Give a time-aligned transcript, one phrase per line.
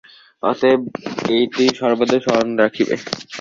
[0.43, 0.81] অতএব
[1.29, 2.95] এইটি সর্বদা স্মরণ রাখিবে।